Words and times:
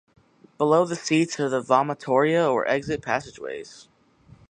Below 0.57 0.85
the 0.85 0.95
seats 0.95 1.39
are 1.39 1.47
the 1.47 1.61
vomitoria 1.61 2.51
or 2.51 2.67
exit 2.67 3.03
passage 3.03 3.37
ways. 3.37 3.87